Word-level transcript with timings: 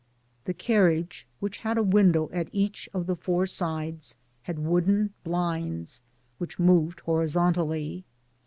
The 0.45 0.55
carriage, 0.55 1.27
which 1.39 1.59
had 1.59 1.77
a 1.77 1.83
window 1.83 2.27
at 2.33 2.49
each 2.51 2.89
of 2.91 3.05
the 3.05 3.15
four 3.15 3.45
sides, 3.45 4.15
had 4.41 4.57
wooden 4.57 5.13
blinds, 5.23 6.01
which 6.39 6.57
moved 6.57 7.01
hori 7.01 7.27
zontally. 7.27 8.01